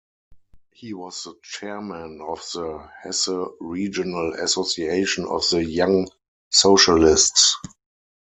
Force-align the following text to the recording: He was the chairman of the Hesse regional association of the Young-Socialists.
He 0.73 0.95
was 0.95 1.21
the 1.25 1.35
chairman 1.43 2.21
of 2.27 2.39
the 2.55 2.89
Hesse 3.03 3.29
regional 3.59 4.33
association 4.33 5.27
of 5.27 5.47
the 5.51 5.63
Young-Socialists. 5.63 7.55